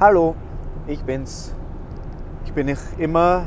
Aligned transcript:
Hallo, 0.00 0.36
ich 0.86 1.02
bin's. 1.02 1.52
Ich 2.44 2.52
bin 2.52 2.68
ich 2.68 2.78
immer 2.98 3.46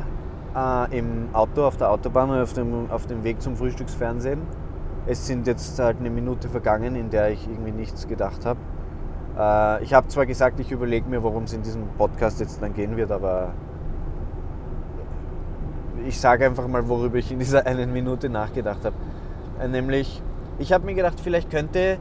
äh, 0.53 0.97
im 0.99 1.29
Auto 1.31 1.63
auf 1.63 1.77
der 1.77 1.89
Autobahn 1.89 2.29
und 2.29 2.41
auf 2.41 2.51
dem, 2.51 2.91
auf 2.91 3.07
dem 3.07 3.23
Weg 3.23 3.41
zum 3.41 3.55
Frühstücksfernsehen. 3.55 4.41
Es 5.07 5.25
sind 5.25 5.47
jetzt 5.47 5.79
halt 5.79 5.99
eine 6.01 6.09
Minute 6.09 6.49
vergangen, 6.49 6.97
in 6.97 7.09
der 7.09 7.29
ich 7.29 7.47
irgendwie 7.47 7.71
nichts 7.71 8.05
gedacht 8.05 8.45
habe. 8.45 8.59
Äh, 9.39 9.85
ich 9.85 9.93
habe 9.93 10.09
zwar 10.09 10.25
gesagt, 10.25 10.59
ich 10.59 10.73
überlege 10.73 11.09
mir, 11.09 11.23
worum 11.23 11.43
es 11.43 11.53
in 11.53 11.63
diesem 11.63 11.87
Podcast 11.97 12.41
jetzt 12.41 12.61
dann 12.61 12.73
gehen 12.73 12.97
wird, 12.97 13.11
aber 13.11 13.53
ich 16.05 16.19
sage 16.19 16.45
einfach 16.45 16.67
mal, 16.67 16.85
worüber 16.89 17.17
ich 17.17 17.31
in 17.31 17.39
dieser 17.39 17.65
einen 17.65 17.93
Minute 17.93 18.27
nachgedacht 18.27 18.83
habe. 18.83 18.95
Äh, 19.61 19.69
nämlich, 19.69 20.21
ich 20.59 20.73
habe 20.73 20.85
mir 20.85 20.95
gedacht, 20.95 21.21
vielleicht 21.21 21.49
könnte 21.49 21.97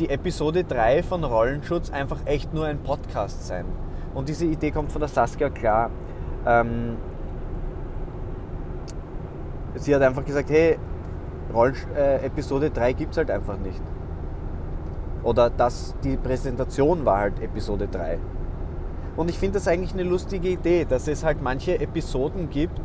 die 0.00 0.08
Episode 0.08 0.64
3 0.64 1.02
von 1.02 1.22
Rollenschutz 1.22 1.90
einfach 1.90 2.18
echt 2.24 2.54
nur 2.54 2.64
ein 2.64 2.78
Podcast 2.78 3.46
sein. 3.46 3.66
Und 4.14 4.28
diese 4.28 4.46
Idee 4.46 4.70
kommt 4.70 4.90
von 4.90 5.00
der 5.00 5.08
Saskia 5.08 5.50
klar. 5.50 5.90
Ähm, 6.46 6.96
sie 9.76 9.94
hat 9.94 10.02
einfach 10.02 10.24
gesagt, 10.24 10.48
hey, 10.50 10.78
Rollen, 11.52 11.76
äh, 11.94 12.24
Episode 12.24 12.70
3 12.70 12.94
gibt 12.94 13.12
es 13.12 13.18
halt 13.18 13.30
einfach 13.30 13.58
nicht. 13.58 13.80
Oder 15.22 15.50
das, 15.50 15.94
die 16.02 16.16
Präsentation 16.16 17.04
war 17.04 17.18
halt 17.18 17.42
Episode 17.42 17.86
3. 17.86 18.18
Und 19.16 19.28
ich 19.28 19.38
finde 19.38 19.58
das 19.58 19.68
eigentlich 19.68 19.92
eine 19.92 20.04
lustige 20.04 20.48
Idee, 20.48 20.86
dass 20.88 21.08
es 21.08 21.24
halt 21.24 21.42
manche 21.42 21.78
Episoden 21.78 22.48
gibt, 22.48 22.80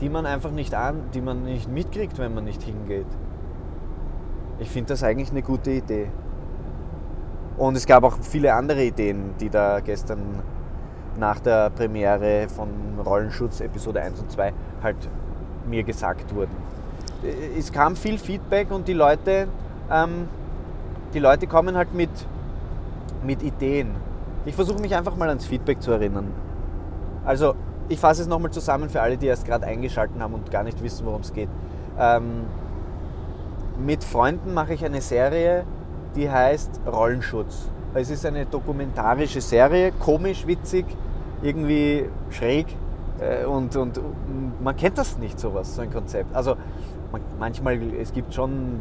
die 0.00 0.08
man 0.08 0.24
einfach 0.24 0.50
nicht 0.50 0.74
an, 0.74 1.02
die 1.12 1.20
man 1.20 1.44
nicht 1.44 1.68
mitkriegt, 1.68 2.18
wenn 2.18 2.34
man 2.34 2.44
nicht 2.44 2.62
hingeht. 2.62 3.06
Ich 4.62 4.70
finde 4.70 4.90
das 4.90 5.02
eigentlich 5.02 5.30
eine 5.32 5.42
gute 5.42 5.72
Idee. 5.72 6.06
Und 7.58 7.76
es 7.76 7.84
gab 7.84 8.04
auch 8.04 8.16
viele 8.22 8.54
andere 8.54 8.84
Ideen, 8.84 9.34
die 9.40 9.50
da 9.50 9.80
gestern 9.80 10.40
nach 11.18 11.40
der 11.40 11.70
Premiere 11.70 12.46
von 12.48 12.68
Rollenschutz 13.04 13.60
Episode 13.60 14.02
1 14.02 14.20
und 14.20 14.30
2 14.30 14.52
halt 14.82 14.96
mir 15.68 15.82
gesagt 15.82 16.32
wurden. 16.32 16.56
Es 17.58 17.72
kam 17.72 17.96
viel 17.96 18.18
Feedback 18.18 18.70
und 18.70 18.86
die 18.86 18.92
Leute, 18.92 19.48
ähm, 19.90 20.28
die 21.12 21.18
Leute 21.18 21.48
kommen 21.48 21.76
halt 21.76 21.92
mit, 21.92 22.10
mit 23.24 23.42
Ideen. 23.42 23.90
Ich 24.44 24.54
versuche 24.54 24.80
mich 24.80 24.94
einfach 24.94 25.16
mal 25.16 25.28
ans 25.28 25.44
Feedback 25.44 25.82
zu 25.82 25.90
erinnern. 25.90 26.28
Also, 27.24 27.54
ich 27.88 27.98
fasse 27.98 28.22
es 28.22 28.28
nochmal 28.28 28.52
zusammen 28.52 28.88
für 28.88 29.02
alle, 29.02 29.16
die 29.16 29.26
erst 29.26 29.44
gerade 29.44 29.66
eingeschaltet 29.66 30.20
haben 30.20 30.34
und 30.34 30.52
gar 30.52 30.62
nicht 30.62 30.80
wissen, 30.82 31.04
worum 31.04 31.22
es 31.22 31.32
geht. 31.32 31.48
Ähm, 31.98 32.44
mit 33.78 34.04
Freunden 34.04 34.54
mache 34.54 34.74
ich 34.74 34.84
eine 34.84 35.00
Serie, 35.00 35.64
die 36.14 36.30
heißt 36.30 36.80
Rollenschutz. 36.86 37.68
Es 37.94 38.10
ist 38.10 38.24
eine 38.24 38.46
dokumentarische 38.46 39.40
Serie, 39.40 39.92
komisch, 39.92 40.46
witzig, 40.46 40.86
irgendwie 41.42 42.08
schräg 42.30 42.66
äh, 43.20 43.44
und, 43.44 43.76
und 43.76 44.00
man 44.62 44.76
kennt 44.76 44.98
das 44.98 45.18
nicht 45.18 45.38
sowas, 45.38 45.74
so 45.74 45.82
ein 45.82 45.92
Konzept. 45.92 46.34
Also 46.34 46.56
man, 47.10 47.20
manchmal, 47.38 47.80
es 48.00 48.12
gibt 48.12 48.32
schon 48.32 48.80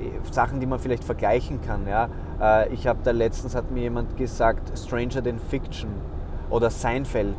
äh, 0.00 0.32
Sachen, 0.32 0.60
die 0.60 0.66
man 0.66 0.78
vielleicht 0.78 1.04
vergleichen 1.04 1.60
kann. 1.62 1.86
Ja? 1.88 2.08
Äh, 2.40 2.72
ich 2.72 2.86
habe 2.86 3.00
da 3.02 3.10
letztens, 3.10 3.54
hat 3.54 3.70
mir 3.70 3.82
jemand 3.82 4.16
gesagt, 4.16 4.78
Stranger 4.78 5.22
Than 5.22 5.38
Fiction 5.38 5.90
oder 6.50 6.70
Seinfeld. 6.70 7.36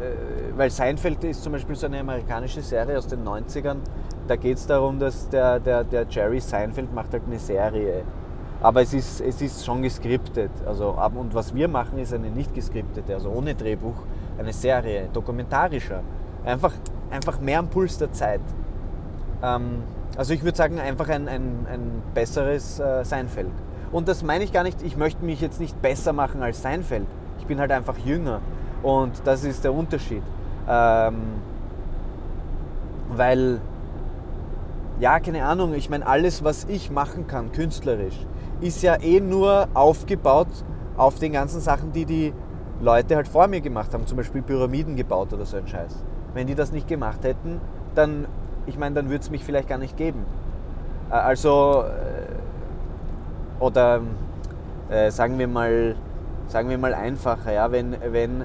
Äh, 0.00 0.56
weil 0.56 0.70
Seinfeld 0.70 1.22
ist 1.24 1.42
zum 1.42 1.52
Beispiel 1.52 1.76
so 1.76 1.86
eine 1.86 2.00
amerikanische 2.00 2.62
Serie 2.62 2.98
aus 2.98 3.06
den 3.06 3.24
90ern. 3.24 3.76
Da 4.26 4.36
geht 4.36 4.56
es 4.56 4.66
darum, 4.66 4.98
dass 4.98 5.28
der, 5.28 5.60
der, 5.60 5.84
der 5.84 6.06
Jerry 6.08 6.40
Seinfeld 6.40 6.92
macht 6.94 7.12
halt 7.12 7.24
eine 7.26 7.38
Serie. 7.38 8.02
Aber 8.62 8.82
es 8.82 8.92
ist, 8.92 9.20
es 9.20 9.40
ist 9.40 9.64
schon 9.64 9.82
geskriptet. 9.82 10.50
Also, 10.66 10.96
und 11.14 11.34
was 11.34 11.54
wir 11.54 11.68
machen, 11.68 11.98
ist 11.98 12.12
eine 12.12 12.30
nicht 12.30 12.54
geskriptete, 12.54 13.14
also 13.14 13.30
ohne 13.30 13.54
Drehbuch, 13.54 13.94
eine 14.38 14.52
Serie, 14.52 15.08
dokumentarischer. 15.12 16.02
Einfach, 16.44 16.72
einfach 17.10 17.40
mehr 17.40 17.58
am 17.58 17.68
Puls 17.68 17.98
der 17.98 18.12
Zeit. 18.12 18.40
Ähm, 19.42 19.82
also 20.16 20.34
ich 20.34 20.42
würde 20.42 20.56
sagen, 20.56 20.78
einfach 20.78 21.08
ein, 21.08 21.28
ein, 21.28 21.66
ein 21.72 22.02
besseres 22.14 22.78
äh, 22.78 23.04
Seinfeld. 23.04 23.50
Und 23.92 24.08
das 24.08 24.22
meine 24.22 24.44
ich 24.44 24.52
gar 24.52 24.62
nicht, 24.62 24.82
ich 24.82 24.96
möchte 24.96 25.24
mich 25.24 25.40
jetzt 25.40 25.60
nicht 25.60 25.80
besser 25.80 26.12
machen 26.12 26.42
als 26.42 26.62
Seinfeld. 26.62 27.06
Ich 27.38 27.46
bin 27.46 27.58
halt 27.58 27.72
einfach 27.72 27.96
jünger. 27.98 28.40
Und 28.82 29.12
das 29.24 29.44
ist 29.44 29.64
der 29.64 29.74
Unterschied. 29.74 30.22
Ähm, 30.68 31.14
weil, 33.08 33.60
ja, 35.00 35.18
keine 35.20 35.44
Ahnung, 35.44 35.74
ich 35.74 35.90
meine, 35.90 36.06
alles, 36.06 36.44
was 36.44 36.64
ich 36.64 36.90
machen 36.90 37.26
kann, 37.26 37.52
künstlerisch, 37.52 38.26
ist 38.60 38.82
ja 38.82 39.00
eh 39.00 39.20
nur 39.20 39.68
aufgebaut 39.74 40.48
auf 40.96 41.18
den 41.18 41.32
ganzen 41.32 41.60
Sachen, 41.60 41.92
die 41.92 42.04
die 42.04 42.32
Leute 42.80 43.16
halt 43.16 43.28
vor 43.28 43.46
mir 43.48 43.60
gemacht 43.60 43.92
haben, 43.92 44.06
zum 44.06 44.16
Beispiel 44.16 44.42
Pyramiden 44.42 44.96
gebaut 44.96 45.32
oder 45.32 45.44
so 45.44 45.56
ein 45.56 45.66
Scheiß. 45.66 46.04
Wenn 46.34 46.46
die 46.46 46.54
das 46.54 46.72
nicht 46.72 46.88
gemacht 46.88 47.24
hätten, 47.24 47.60
dann, 47.94 48.26
ich 48.66 48.78
meine, 48.78 48.94
dann 48.94 49.10
würde 49.10 49.22
es 49.22 49.30
mich 49.30 49.44
vielleicht 49.44 49.68
gar 49.68 49.78
nicht 49.78 49.96
geben. 49.96 50.24
Äh, 51.10 51.14
also, 51.14 51.84
äh, 51.84 53.62
oder 53.62 54.00
äh, 54.88 55.10
sagen 55.10 55.38
wir 55.38 55.48
mal, 55.48 55.96
sagen 56.46 56.68
wir 56.68 56.78
mal 56.78 56.94
einfacher, 56.94 57.52
ja, 57.52 57.70
wenn, 57.70 57.96
wenn 58.12 58.44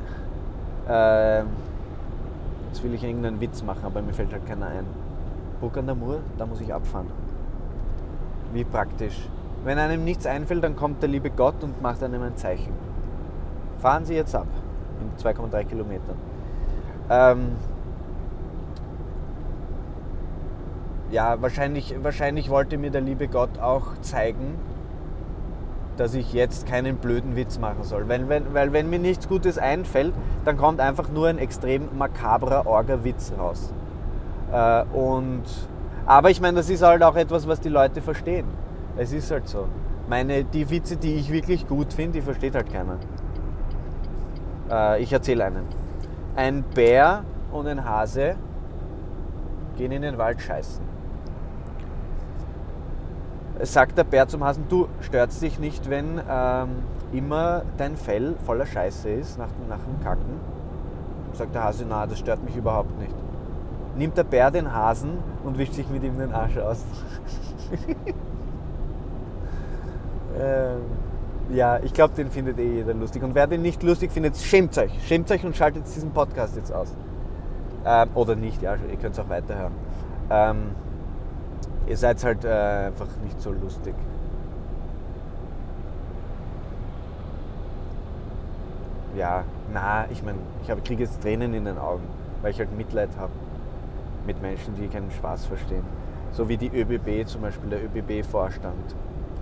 äh, 0.88 1.40
jetzt 2.68 2.84
will 2.84 2.94
ich 2.94 3.04
irgendeinen 3.04 3.40
Witz 3.42 3.64
machen, 3.64 3.86
aber 3.86 4.02
mir 4.02 4.14
fällt 4.14 4.32
halt 4.32 4.46
keiner 4.46 4.68
ein. 4.68 4.86
Burg 5.60 5.78
an 5.78 5.86
der 5.86 5.96
Mur, 5.96 6.20
da 6.38 6.46
muss 6.46 6.62
ich 6.62 6.74
abfahren. 6.74 7.08
Wie 8.54 8.64
praktisch. 8.64 9.30
Wenn 9.64 9.80
einem 9.80 10.04
nichts 10.04 10.26
einfällt, 10.26 10.64
dann 10.64 10.76
kommt 10.76 11.02
der 11.02 11.10
liebe 11.10 11.30
Gott 11.30 11.64
und 11.64 11.82
macht 11.82 12.04
einem 12.04 12.22
ein 12.22 12.38
Zeichen. 12.38 12.74
Fahren 13.80 14.06
Sie 14.06 14.14
jetzt 14.14 14.36
ab 14.36 14.48
in 15.02 15.24
2,3 15.24 15.64
Kilometern. 15.66 16.18
Ähm, 17.10 17.52
ja, 21.12 21.42
wahrscheinlich, 21.42 21.96
wahrscheinlich 22.02 22.50
wollte 22.50 22.78
mir 22.78 22.92
der 22.92 23.02
liebe 23.02 23.28
Gott 23.28 23.60
auch 23.60 24.00
zeigen, 24.02 24.56
dass 25.98 26.14
ich 26.14 26.34
jetzt 26.34 26.68
keinen 26.68 26.98
blöden 26.98 27.36
Witz 27.36 27.60
machen 27.60 27.84
soll. 27.84 28.08
Weil 28.08 28.28
wenn, 28.30 28.54
weil 28.54 28.74
wenn 28.74 28.90
mir 28.90 29.00
nichts 29.00 29.28
Gutes 29.28 29.58
einfällt, 29.58 30.14
dann 30.44 30.58
kommt 30.58 30.80
einfach 30.80 31.10
nur 31.10 31.28
ein 31.28 31.38
extrem 31.38 31.98
makabrer 31.98 32.66
Orga-Witz 32.66 33.34
raus. 33.38 33.74
Äh, 34.52 34.84
und, 34.96 35.44
aber 36.06 36.30
ich 36.30 36.42
meine, 36.42 36.58
das 36.58 36.70
ist 36.70 36.82
halt 36.82 37.04
auch 37.04 37.16
etwas, 37.16 37.48
was 37.48 37.60
die 37.60 37.70
Leute 37.70 38.02
verstehen. 38.02 38.46
Es 38.98 39.12
ist 39.14 39.32
halt 39.32 39.48
so. 39.48 39.68
Meine, 40.08 40.44
die 40.44 40.70
Witze, 40.70 40.98
die 40.98 41.16
ich 41.16 41.32
wirklich 41.32 41.68
gut 41.68 41.94
finde, 41.94 42.20
die 42.20 42.22
versteht 42.22 42.56
halt 42.56 42.72
keiner. 42.72 42.98
Äh, 44.70 45.02
ich 45.02 45.12
erzähle 45.12 45.46
einen. 45.46 45.66
Ein 46.36 46.64
Bär 46.64 47.24
und 47.52 47.68
ein 47.68 47.86
Hase 47.86 48.36
gehen 49.78 49.92
in 49.92 50.02
den 50.02 50.18
Wald 50.18 50.42
scheißen 50.42 50.95
sagt 53.74 53.98
der 53.98 54.04
Bär 54.04 54.28
zum 54.28 54.44
Hasen, 54.44 54.66
du 54.70 54.88
störst 55.02 55.42
dich 55.42 55.60
nicht, 55.60 55.90
wenn 55.90 56.22
ähm, 56.30 56.70
immer 57.14 57.64
dein 57.78 57.96
Fell 57.98 58.36
voller 58.46 58.66
Scheiße 58.66 59.10
ist 59.10 59.38
nach, 59.38 59.50
nach 59.70 59.80
dem 59.80 60.04
Kacken? 60.04 60.40
Sagt 61.34 61.54
der 61.54 61.64
Hase, 61.64 61.86
na, 61.88 62.08
das 62.08 62.20
stört 62.20 62.44
mich 62.44 62.56
überhaupt 62.56 62.98
nicht. 63.00 63.16
Nimmt 63.98 64.18
der 64.18 64.24
Bär 64.24 64.52
den 64.52 64.74
Hasen 64.74 65.18
und 65.44 65.58
wischt 65.58 65.74
sich 65.74 65.90
mit 65.90 66.04
ihm 66.04 66.18
den 66.18 66.34
Arsch 66.34 66.58
aus. 66.58 66.84
ähm, 70.40 70.82
ja, 71.50 71.80
ich 71.80 71.94
glaube, 71.94 72.14
den 72.16 72.30
findet 72.30 72.58
eh 72.60 72.76
jeder 72.76 72.94
lustig. 72.94 73.24
Und 73.24 73.36
wer 73.36 73.48
den 73.48 73.62
nicht 73.62 73.84
lustig 73.84 74.12
findet, 74.12 74.38
schämt 74.38 74.78
euch. 74.78 74.92
Schämt 75.08 75.32
euch 75.32 75.46
und 75.46 75.56
schaltet 75.56 75.86
diesen 75.86 76.12
Podcast 76.12 76.56
jetzt 76.56 76.74
aus. 76.74 76.94
Ähm, 77.86 78.10
oder 78.16 78.36
nicht, 78.36 78.62
ja, 78.62 78.76
ihr 78.90 78.98
könnt 78.98 79.14
es 79.14 79.20
auch 79.20 79.30
weiterhören. 79.30 79.74
Ähm, 80.30 80.72
ihr 81.88 81.98
seid 81.98 82.24
halt 82.24 82.44
äh, 82.46 82.88
einfach 82.88 83.08
nicht 83.24 83.42
so 83.42 83.52
lustig. 83.52 83.94
Ja, 89.16 89.44
na, 89.74 90.06
ich 90.12 90.24
meine, 90.24 90.40
ich 90.62 90.84
kriege 90.84 91.04
jetzt 91.04 91.22
Tränen 91.22 91.54
in 91.54 91.66
den 91.66 91.78
Augen, 91.78 92.04
weil 92.42 92.52
ich 92.52 92.60
halt 92.60 92.76
Mitleid 92.76 93.10
habe 93.18 93.32
mit 94.26 94.42
Menschen, 94.42 94.76
die 94.76 94.88
keinen 94.88 95.12
Spaß 95.12 95.46
verstehen. 95.46 95.86
So 96.34 96.50
wie 96.50 96.58
die 96.58 96.68
ÖBB 96.68 97.26
zum 97.28 97.42
Beispiel, 97.42 97.70
der 97.70 97.80
ÖBB-Vorstand. 97.84 98.96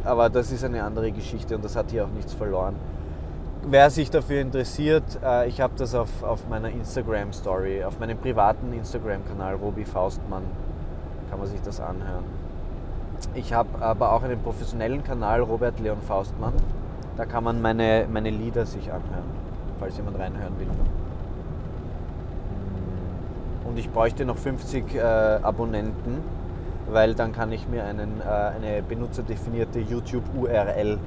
Aber 0.04 0.30
das 0.30 0.52
ist 0.52 0.64
eine 0.64 0.84
andere 0.84 1.12
Geschichte 1.12 1.56
und 1.56 1.66
das 1.66 1.76
hat 1.76 1.90
hier 1.90 2.06
auch 2.06 2.10
nichts 2.10 2.34
verloren. 2.34 2.76
Wer 3.66 3.90
sich 3.90 4.12
dafür 4.12 4.42
interessiert, 4.42 5.04
äh, 5.24 5.48
ich 5.48 5.62
habe 5.62 5.74
das 5.78 5.96
auf, 5.96 6.22
auf 6.22 6.48
meiner 6.50 6.70
Instagram-Story, 6.70 7.84
auf 7.86 7.98
meinem 8.00 8.18
privaten 8.18 8.74
Instagram-Kanal 8.74 9.56
Robi 9.56 9.86
Faustmann 9.86 10.44
kann 11.34 11.40
man 11.40 11.50
sich 11.50 11.62
das 11.64 11.80
anhören. 11.80 12.26
Ich 13.34 13.54
habe 13.54 13.84
aber 13.84 14.12
auch 14.12 14.22
einen 14.22 14.40
professionellen 14.40 15.04
Kanal, 15.04 15.42
Robert 15.42 15.80
Leon 15.80 15.98
Faustmann. 16.08 16.54
Da 17.18 17.26
kann 17.26 17.44
man 17.44 17.60
meine, 17.60 18.06
meine 18.08 18.30
Lieder 18.30 18.68
sich 18.68 18.92
anhören, 18.92 19.32
falls 19.80 19.98
jemand 19.98 20.20
reinhören 20.20 20.60
will. 20.60 20.68
Und 23.68 23.80
ich 23.80 23.90
bräuchte 23.90 24.26
noch 24.26 24.38
50 24.38 24.94
äh, 24.94 25.00
Abonnenten. 25.02 26.22
weil 26.88 27.16
dann 27.16 27.32
kann 27.32 27.52
ich 27.52 27.68
mir 27.68 27.84
einen, 27.84 28.22
äh, 28.22 28.26
eine 28.30 28.84
benutzerdefinierte 28.84 29.80
YouTube-URL 29.80 31.00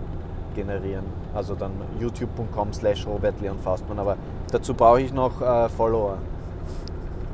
generieren. 0.57 1.05
Also 1.37 1.55
dann 1.55 1.71
youtube.com 2.01 2.73
slash 2.73 3.07
Robert 3.07 3.41
Leon 3.41 3.61
Faustmann. 3.61 4.01
Aber 4.01 4.17
dazu 4.51 4.75
brauche 4.75 5.03
ich 5.03 5.13
noch 5.13 5.41
äh, 5.41 5.69
Follower. 5.69 6.19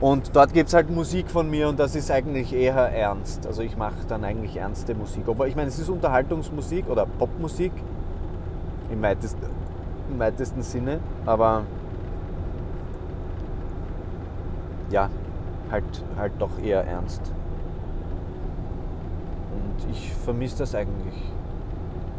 Und 0.02 0.34
dort 0.34 0.52
gibt 0.52 0.66
es 0.66 0.74
halt 0.74 0.90
Musik 0.90 1.30
von 1.30 1.48
mir 1.48 1.68
und 1.68 1.78
das 1.78 1.94
ist 1.94 2.10
eigentlich 2.10 2.52
eher 2.52 2.74
ernst. 2.74 3.46
Also 3.46 3.62
ich 3.62 3.76
mache 3.76 4.04
dann 4.08 4.24
eigentlich 4.24 4.56
ernste 4.56 4.96
Musik. 4.96 5.28
Aber 5.28 5.46
ich 5.46 5.54
meine, 5.54 5.68
es 5.68 5.78
ist 5.78 5.88
Unterhaltungsmusik 5.88 6.90
oder 6.90 7.06
Popmusik 7.06 7.70
im 8.90 9.00
weitesten, 9.00 9.46
im 10.10 10.18
weitesten 10.18 10.62
Sinne. 10.62 10.98
Aber 11.24 11.62
ja, 14.90 15.08
halt, 15.70 15.84
halt 16.18 16.32
doch 16.40 16.58
eher 16.60 16.84
ernst. 16.84 17.22
Und 19.52 19.88
ich 19.88 20.12
vermisse 20.24 20.58
das 20.58 20.74
eigentlich. 20.74 21.14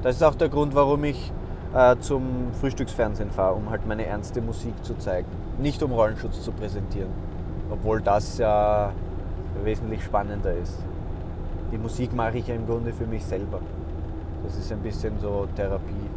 Das 0.03 0.15
ist 0.15 0.23
auch 0.23 0.35
der 0.35 0.47
Grund, 0.47 0.73
warum 0.73 1.03
ich 1.03 1.33
äh, 1.75 1.97
zum 1.99 2.53
Frühstücksfernsehen 2.61 3.31
fahre, 3.31 3.55
um 3.55 3.69
halt 3.69 3.85
meine 3.85 4.05
ernste 4.05 4.41
Musik 4.41 4.85
zu 4.85 4.97
zeigen. 4.97 5.27
Nicht 5.59 5.83
um 5.83 5.91
Rollenschutz 5.91 6.41
zu 6.41 6.53
präsentieren. 6.53 7.32
Obwohl 7.73 8.01
das 8.01 8.37
ja 8.37 8.93
wesentlich 9.63 10.03
spannender 10.03 10.53
ist. 10.53 10.77
Die 11.71 11.77
Musik 11.79 12.13
mache 12.13 12.37
ich 12.37 12.47
ja 12.47 12.53
im 12.53 12.67
Grunde 12.67 12.93
für 12.93 13.07
mich 13.07 13.25
selber. 13.25 13.59
Das 14.43 14.55
ist 14.55 14.71
ein 14.71 14.79
bisschen 14.79 15.17
so 15.19 15.47
Therapie, 15.55 16.09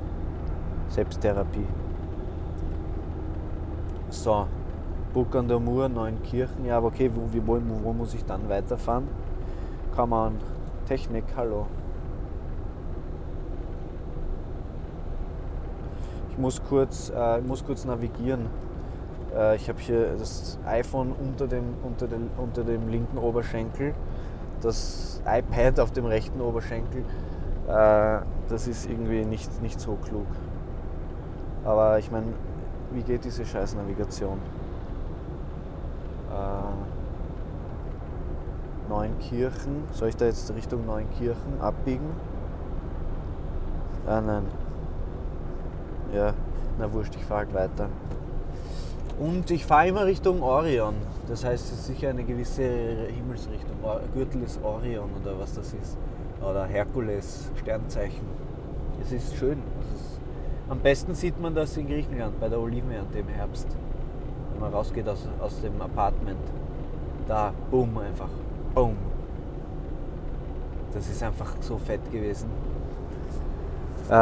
Selbsttherapie. 0.90 1.66
So, 4.10 4.46
Burg 5.14 5.34
an 5.34 5.48
der 5.48 5.58
Mur, 5.58 5.88
Neunkirchen. 5.88 6.66
Ja, 6.66 6.76
aber 6.76 6.88
okay, 6.88 7.10
wo, 7.14 7.22
wo, 7.46 7.60
wo 7.82 7.92
muss 7.94 8.12
ich 8.12 8.24
dann 8.26 8.46
weiterfahren? 8.50 9.08
Kann 9.94 10.10
man. 10.10 10.36
Technik, 10.86 11.24
hallo. 11.36 11.66
Ich 16.30 16.38
muss 16.38 16.62
kurz, 16.62 17.10
äh, 17.16 17.40
muss 17.40 17.64
kurz 17.64 17.86
navigieren. 17.86 18.46
Äh, 19.36 19.56
ich 19.56 19.68
habe 19.68 19.78
hier 19.78 20.16
das 20.18 20.58
iPhone 20.66 21.12
unter 21.12 21.46
dem, 21.46 21.74
unter, 21.82 22.06
dem, 22.08 22.30
unter 22.36 22.64
dem 22.64 22.88
linken 22.88 23.18
Oberschenkel, 23.18 23.94
das 24.60 25.20
iPad 25.26 25.80
auf 25.80 25.90
dem 25.90 26.06
rechten 26.06 26.40
Oberschenkel. 26.40 27.04
Äh, 27.68 28.18
das 28.48 28.66
ist 28.68 28.88
irgendwie 28.88 29.24
nicht, 29.24 29.62
nicht 29.62 29.80
so 29.80 29.96
klug. 29.96 30.26
Aber 31.64 31.98
ich 31.98 32.10
meine, 32.10 32.26
wie 32.92 33.02
geht 33.02 33.24
diese 33.24 33.44
scheiß 33.44 33.74
Navigation? 33.74 34.38
Äh, 36.30 36.76
Neunkirchen. 38.88 39.82
Soll 39.92 40.08
ich 40.10 40.16
da 40.16 40.26
jetzt 40.26 40.54
Richtung 40.54 40.86
Neunkirchen 40.86 41.60
abbiegen? 41.60 42.08
Ah 44.06 44.20
nein. 44.20 44.44
Ja, 46.14 46.32
na 46.78 46.92
wurscht, 46.92 47.16
ich 47.16 47.24
fahre 47.24 47.40
halt 47.40 47.54
weiter. 47.54 47.88
Und 49.18 49.50
ich 49.50 49.64
fahre 49.64 49.88
immer 49.88 50.04
Richtung 50.04 50.42
Orion. 50.42 50.94
Das 51.26 51.44
heißt, 51.44 51.72
es 51.72 51.78
ist 51.78 51.86
sicher 51.86 52.10
eine 52.10 52.24
gewisse 52.24 52.62
Himmelsrichtung. 52.62 53.76
Gürtel 54.14 54.42
ist 54.42 54.62
Orion 54.62 55.10
oder 55.22 55.38
was 55.38 55.54
das 55.54 55.72
ist. 55.72 55.96
Oder 56.42 56.66
Herkules, 56.66 57.50
Sternzeichen. 57.58 58.26
Es 59.00 59.12
ist 59.12 59.36
schön. 59.36 59.62
Es 59.80 60.00
ist 60.00 60.16
am 60.68 60.80
besten 60.80 61.14
sieht 61.14 61.40
man 61.40 61.54
das 61.54 61.76
in 61.76 61.86
Griechenland 61.86 62.40
bei 62.40 62.48
der 62.48 62.58
Olivenernte 62.58 63.20
im 63.20 63.28
Herbst. 63.28 63.68
Wenn 64.52 64.60
man 64.60 64.72
rausgeht 64.72 65.08
aus, 65.08 65.28
aus 65.38 65.60
dem 65.60 65.80
Apartment. 65.80 66.40
Da, 67.28 67.52
boom, 67.70 67.96
einfach. 67.98 68.28
Boom. 68.74 68.96
Das 70.92 71.08
ist 71.08 71.22
einfach 71.22 71.54
so 71.60 71.78
fett 71.78 72.10
gewesen. 72.10 72.50
Äh, 74.08 74.12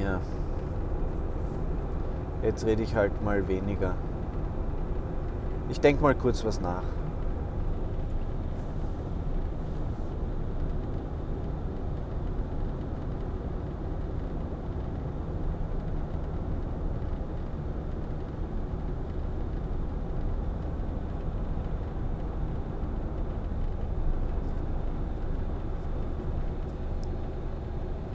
ja. 0.00 0.20
Jetzt 2.42 2.66
rede 2.66 2.82
ich 2.82 2.96
halt 2.96 3.22
mal 3.22 3.46
weniger. 3.46 3.94
Ich 5.70 5.80
denke 5.80 6.02
mal 6.02 6.14
kurz 6.14 6.44
was 6.44 6.60
nach. 6.60 6.82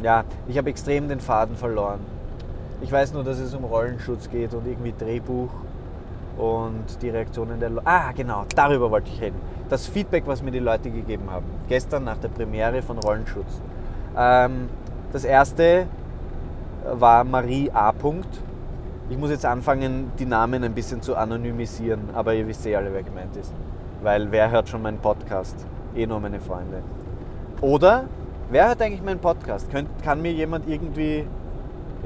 Ja, 0.04 0.24
ich 0.48 0.58
habe 0.58 0.70
extrem 0.70 1.10
den 1.10 1.20
Faden 1.20 1.56
verloren. 1.58 2.17
Ich 2.80 2.92
weiß 2.92 3.14
nur, 3.14 3.24
dass 3.24 3.40
es 3.40 3.56
um 3.56 3.64
Rollenschutz 3.64 4.30
geht 4.30 4.54
und 4.54 4.68
irgendwie 4.68 4.94
Drehbuch 4.98 5.50
und 6.38 7.02
die 7.02 7.10
Reaktionen 7.10 7.60
der 7.60 7.72
Leute. 7.72 7.88
Ah, 7.88 8.12
genau, 8.12 8.46
darüber 8.56 8.92
wollte 8.92 9.10
ich 9.12 9.20
reden. 9.20 9.38
Das 9.68 9.88
Feedback, 9.88 10.24
was 10.28 10.44
mir 10.44 10.52
die 10.52 10.60
Leute 10.60 10.92
gegeben 10.92 11.24
haben. 11.32 11.46
Gestern 11.68 12.04
nach 12.04 12.18
der 12.18 12.28
Premiere 12.30 12.84
von 12.84 13.00
Rollenschutz. 13.00 13.62
Ähm, 14.16 14.70
das 15.12 15.24
erste 15.26 15.88
war 16.94 17.24
Marie 17.24 17.72
A. 17.72 17.92
Ich 19.10 19.18
muss 19.18 19.32
jetzt 19.32 19.46
anfangen, 19.46 20.12
die 20.20 20.26
Namen 20.26 20.64
ein 20.64 20.74
bisschen 20.74 21.02
zu 21.02 21.16
anonymisieren, 21.16 22.10
aber 22.14 22.36
ihr 22.36 22.48
wisst 22.48 22.66
eh 22.68 22.76
alle, 22.76 22.94
wer 22.94 23.04
gemeint 23.04 23.36
ist. 23.36 23.54
Weil 24.04 24.32
wer 24.32 24.52
hört 24.52 24.70
schon 24.70 24.84
meinen 24.84 25.00
Podcast? 25.00 25.66
Eh 25.96 26.06
nur 26.06 26.20
meine 26.20 26.40
Freunde. 26.40 26.84
Oder, 27.62 28.06
wer 28.52 28.68
hört 28.68 28.82
eigentlich 28.82 29.02
meinen 29.02 29.20
Podcast? 29.20 29.72
Könnt, 29.72 29.90
kann 30.04 30.22
mir 30.22 30.32
jemand 30.32 30.70
irgendwie 30.70 31.26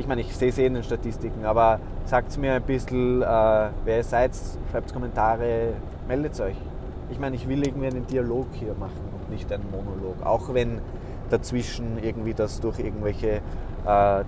ich 0.01 0.07
meine, 0.07 0.21
ich 0.21 0.35
sehe 0.35 0.49
es 0.49 0.57
eh 0.57 0.65
in 0.65 0.73
den 0.73 0.83
Statistiken, 0.83 1.45
aber 1.45 1.79
sagt 2.05 2.35
mir 2.39 2.53
ein 2.53 2.63
bisschen, 2.63 3.21
äh, 3.21 3.25
wer 3.25 3.97
ihr 3.97 4.03
seid, 4.03 4.31
schreibt 4.71 4.91
Kommentare, 4.91 5.73
meldet 6.07 6.39
euch. 6.41 6.55
Ich 7.11 7.19
meine, 7.19 7.35
ich 7.35 7.47
will 7.47 7.63
irgendwie 7.63 7.85
einen 7.85 8.07
Dialog 8.07 8.47
hier 8.53 8.73
machen 8.79 8.99
und 9.13 9.29
nicht 9.29 9.51
einen 9.53 9.69
Monolog. 9.69 10.15
Auch 10.25 10.53
wenn 10.55 10.79
dazwischen 11.29 11.99
irgendwie 12.01 12.33
das 12.33 12.59
durch 12.59 12.79
irgendwelche 12.79 13.27
äh, 13.27 13.41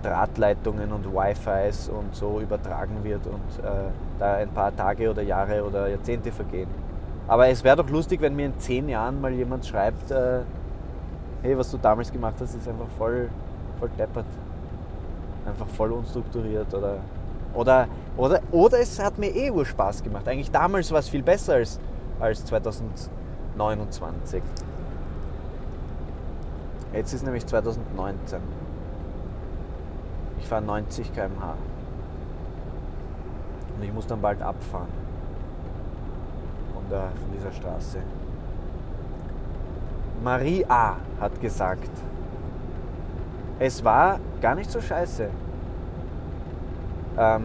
Drahtleitungen 0.03 0.91
und 0.91 1.11
Wi-Fis 1.11 1.89
und 1.89 2.15
so 2.15 2.39
übertragen 2.39 3.03
wird 3.03 3.25
und 3.25 3.65
äh, 3.65 3.89
da 4.19 4.35
ein 4.35 4.49
paar 4.49 4.75
Tage 4.75 5.09
oder 5.09 5.23
Jahre 5.23 5.63
oder 5.63 5.87
Jahrzehnte 5.87 6.31
vergehen. 6.31 6.69
Aber 7.27 7.47
es 7.47 7.63
wäre 7.63 7.77
doch 7.77 7.89
lustig, 7.89 8.21
wenn 8.21 8.35
mir 8.35 8.45
in 8.45 8.59
zehn 8.59 8.87
Jahren 8.89 9.19
mal 9.19 9.33
jemand 9.33 9.65
schreibt, 9.65 10.11
äh, 10.11 10.41
hey, 11.41 11.57
was 11.57 11.71
du 11.71 11.77
damals 11.77 12.11
gemacht 12.11 12.35
hast, 12.39 12.53
ist 12.53 12.68
einfach 12.68 12.89
voll, 12.95 13.30
voll 13.80 13.89
deppert 13.97 14.25
einfach 15.45 15.68
voll 15.68 15.92
unstrukturiert 15.92 16.73
oder, 16.73 16.97
oder, 17.54 17.88
oder, 18.18 18.42
oder 18.52 18.80
es 18.80 19.00
hat 19.00 19.18
mir 19.18 19.35
eh 19.35 19.52
Urspaß 19.52 20.04
gemacht. 20.04 20.28
Eigentlich 20.28 20.52
damals 20.52 20.92
war 20.92 21.00
es 21.00 21.09
viel 21.09 21.23
besser 21.23 21.54
als, 21.56 21.80
als 22.19 22.45
2029. 22.45 24.44
Jetzt 26.94 27.14
ist 27.14 27.23
nämlich 27.23 27.45
2019. 27.45 28.40
Ich 30.40 30.47
fahre 30.47 30.62
90 30.62 31.14
km/h. 31.14 31.56
Und 33.76 33.83
ich 33.83 33.94
muss 33.94 34.06
dann 34.06 34.21
bald 34.21 34.42
abfahren. 34.42 34.88
Von, 36.73 36.83
der, 36.90 37.12
von 37.19 37.31
dieser 37.35 37.52
Straße. 37.52 38.00
Marie 40.23 40.66
A. 40.69 40.97
hat 41.19 41.42
gesagt, 41.42 41.90
es 43.60 43.83
war 43.83 44.19
gar 44.42 44.56
nicht 44.56 44.72
so 44.72 44.81
scheiße. 44.81 45.30
Ähm, 47.18 47.44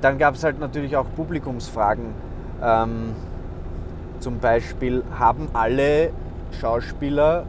dann 0.00 0.18
gab 0.18 0.34
es 0.34 0.44
halt 0.44 0.58
natürlich 0.58 0.96
auch 0.96 1.06
Publikumsfragen. 1.14 2.06
Ähm, 2.62 3.14
zum 4.20 4.38
Beispiel, 4.38 5.04
haben 5.18 5.48
alle 5.52 6.10
Schauspieler, 6.60 7.44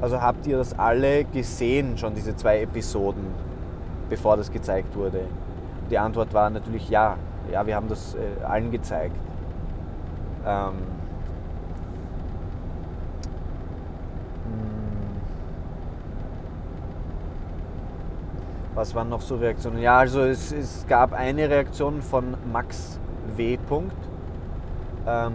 also 0.00 0.20
habt 0.20 0.46
ihr 0.46 0.56
das 0.56 0.78
alle 0.78 1.24
gesehen, 1.24 1.96
schon 1.96 2.14
diese 2.14 2.34
zwei 2.36 2.60
Episoden, 2.60 3.24
bevor 4.10 4.36
das 4.36 4.50
gezeigt 4.50 4.96
wurde? 4.96 5.20
Die 5.90 5.98
Antwort 5.98 6.34
war 6.34 6.50
natürlich 6.50 6.88
ja. 6.88 7.16
Ja, 7.52 7.66
wir 7.66 7.76
haben 7.76 7.88
das 7.88 8.14
äh, 8.14 8.44
allen 8.44 8.70
gezeigt. 8.70 9.16
Ähm, 10.46 10.74
Was 18.74 18.94
waren 18.94 19.08
noch 19.08 19.20
so 19.20 19.36
Reaktionen? 19.36 19.78
Ja, 19.78 19.98
also 19.98 20.22
es, 20.22 20.50
es 20.50 20.84
gab 20.88 21.12
eine 21.12 21.48
Reaktion 21.48 22.02
von 22.02 22.36
Max 22.52 22.98
W. 23.36 23.56
Ähm, 25.06 25.32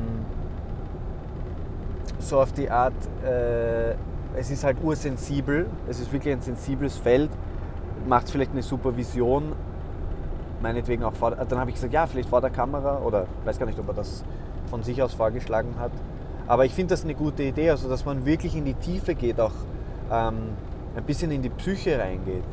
so 2.20 2.42
auf 2.42 2.52
die 2.52 2.70
Art, 2.70 2.94
äh, 3.26 3.92
es 4.36 4.52
ist 4.52 4.64
halt 4.64 4.78
ursensibel, 4.84 5.68
es 5.88 6.00
ist 6.02 6.12
wirklich 6.12 6.34
ein 6.34 6.42
sensibles 6.42 6.98
Feld, 6.98 7.30
macht 8.08 8.30
vielleicht 8.30 8.52
eine 8.52 8.62
Supervision, 8.62 9.54
meinetwegen 10.62 11.04
auch 11.04 11.14
vor, 11.14 11.32
dann 11.32 11.60
habe 11.60 11.70
ich 11.70 11.76
gesagt, 11.76 11.94
ja, 11.94 12.06
vielleicht 12.08 12.30
vor 12.30 12.42
der 12.42 12.50
Kamera 12.50 13.00
oder 13.00 13.26
weiß 13.46 13.58
gar 13.58 13.66
nicht, 13.66 13.80
ob 13.80 13.88
er 13.88 13.94
das 13.94 14.24
von 14.70 14.84
sich 14.84 15.02
aus 15.02 15.14
vorgeschlagen 15.14 15.76
hat. 15.80 15.92
Aber 16.46 16.66
ich 16.66 16.74
finde 16.74 16.94
das 16.94 17.04
eine 17.04 17.16
gute 17.16 17.44
Idee, 17.44 17.70
also 17.70 17.88
dass 17.88 18.06
man 18.06 18.26
wirklich 18.26 18.56
in 18.56 18.66
die 18.66 18.74
Tiefe 18.74 19.16
geht, 19.16 19.40
auch 19.40 19.54
ähm, 20.12 20.36
ein 20.96 21.04
bisschen 21.06 21.32
in 21.32 21.42
die 21.42 21.50
Psyche 21.50 22.00
reingeht. 22.00 22.44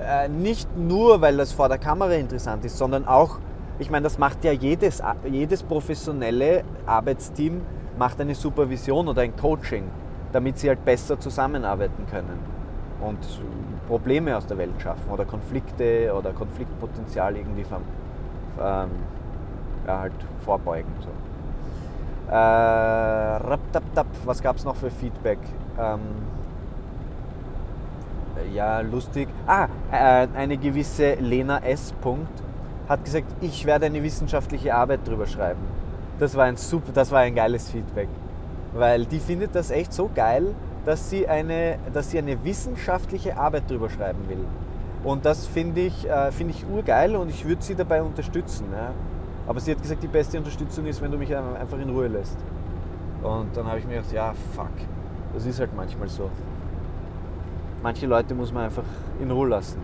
Äh, 0.00 0.28
nicht 0.28 0.76
nur, 0.76 1.20
weil 1.20 1.36
das 1.36 1.52
vor 1.52 1.68
der 1.68 1.78
Kamera 1.78 2.12
interessant 2.12 2.64
ist, 2.64 2.76
sondern 2.76 3.06
auch, 3.06 3.38
ich 3.78 3.90
meine, 3.90 4.04
das 4.04 4.18
macht 4.18 4.44
ja 4.44 4.52
jedes, 4.52 5.02
jedes 5.30 5.62
professionelle 5.62 6.64
Arbeitsteam, 6.86 7.62
macht 7.98 8.20
eine 8.20 8.34
Supervision 8.34 9.08
oder 9.08 9.22
ein 9.22 9.34
Coaching, 9.36 9.84
damit 10.32 10.58
sie 10.58 10.68
halt 10.68 10.84
besser 10.84 11.18
zusammenarbeiten 11.18 12.06
können 12.10 12.38
und 13.00 13.18
Probleme 13.88 14.36
aus 14.36 14.46
der 14.46 14.58
Welt 14.58 14.80
schaffen 14.82 15.10
oder 15.10 15.24
Konflikte 15.24 16.12
oder 16.14 16.32
Konfliktpotenzial 16.32 17.36
irgendwie 17.36 17.64
vom, 17.64 17.82
ähm, 18.60 18.90
ja, 19.86 20.00
halt 20.00 20.12
vorbeugen. 20.44 20.92
So. 21.00 21.08
Äh, 22.32 23.58
was 24.24 24.42
gab 24.42 24.56
es 24.56 24.64
noch 24.64 24.76
für 24.76 24.90
Feedback? 24.90 25.38
Ähm, 25.78 26.00
ja, 28.52 28.80
lustig. 28.80 29.28
Ah, 29.46 29.68
äh, 29.90 30.26
eine 30.34 30.56
gewisse 30.56 31.14
Lena 31.14 31.58
S. 31.58 31.92
Punkt 32.00 32.42
hat 32.88 33.04
gesagt, 33.04 33.26
ich 33.40 33.66
werde 33.66 33.86
eine 33.86 34.02
wissenschaftliche 34.02 34.74
Arbeit 34.74 35.06
drüber 35.06 35.26
schreiben. 35.26 35.60
Das 36.18 36.36
war 36.36 36.44
ein 36.44 36.56
super, 36.56 36.92
das 36.92 37.10
war 37.10 37.20
ein 37.20 37.34
geiles 37.34 37.70
Feedback. 37.70 38.08
Weil 38.74 39.06
die 39.06 39.18
findet 39.18 39.54
das 39.54 39.70
echt 39.70 39.92
so 39.92 40.10
geil, 40.14 40.54
dass 40.84 41.10
sie 41.10 41.26
eine, 41.26 41.78
dass 41.92 42.10
sie 42.10 42.18
eine 42.18 42.42
wissenschaftliche 42.44 43.36
Arbeit 43.36 43.68
drüber 43.68 43.90
schreiben 43.90 44.28
will. 44.28 44.44
Und 45.02 45.24
das 45.24 45.46
finde 45.46 45.82
ich, 45.82 46.08
äh, 46.08 46.32
find 46.32 46.50
ich 46.50 46.66
urgeil 46.66 47.16
und 47.16 47.28
ich 47.28 47.44
würde 47.44 47.62
sie 47.62 47.74
dabei 47.74 48.02
unterstützen. 48.02 48.66
Ja. 48.72 48.92
Aber 49.46 49.60
sie 49.60 49.72
hat 49.72 49.82
gesagt, 49.82 50.02
die 50.02 50.08
beste 50.08 50.38
Unterstützung 50.38 50.86
ist, 50.86 51.00
wenn 51.02 51.10
du 51.10 51.18
mich 51.18 51.34
einfach 51.34 51.78
in 51.78 51.90
Ruhe 51.90 52.08
lässt. 52.08 52.36
Und 53.22 53.56
dann 53.56 53.66
habe 53.66 53.78
ich 53.78 53.86
mir 53.86 53.96
gedacht, 53.96 54.12
ja, 54.12 54.34
fuck, 54.54 54.70
das 55.34 55.46
ist 55.46 55.60
halt 55.60 55.74
manchmal 55.76 56.08
so. 56.08 56.30
Manche 57.82 58.06
Leute 58.06 58.34
muss 58.34 58.52
man 58.52 58.64
einfach 58.64 58.84
in 59.20 59.30
Ruhe 59.30 59.48
lassen. 59.48 59.80